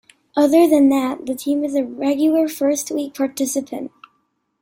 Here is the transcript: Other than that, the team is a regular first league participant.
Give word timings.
Other 0.35 0.67
than 0.67 0.89
that, 0.89 1.27
the 1.27 1.35
team 1.35 1.63
is 1.63 1.75
a 1.75 1.83
regular 1.85 2.47
first 2.47 2.89
league 2.89 3.13
participant. 3.13 3.91